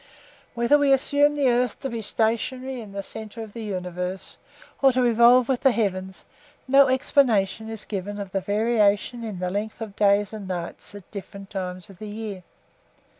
Whether 0.55 0.79
we 0.79 0.91
assume 0.91 1.35
the 1.35 1.47
earth 1.49 1.79
to 1.81 1.87
be 1.91 2.01
stationary 2.01 2.81
in 2.81 2.91
the 2.91 3.03
centre 3.03 3.43
of 3.43 3.53
the 3.53 3.61
universe, 3.63 4.39
or 4.81 4.91
to 4.93 4.99
revolve 4.99 5.47
with 5.47 5.61
the 5.61 5.71
heavens, 5.71 6.25
no 6.67 6.87
explanation 6.87 7.69
is 7.69 7.85
given 7.85 8.19
of 8.19 8.31
the 8.31 8.41
variation 8.41 9.23
in 9.23 9.37
the 9.37 9.51
length 9.51 9.79
of 9.79 9.95
days 9.95 10.33
and 10.33 10.47
nights 10.47 10.95
at 10.95 11.11
different 11.11 11.51
times 11.51 11.87
of 11.91 11.99
the 11.99 12.09
year. 12.09 12.41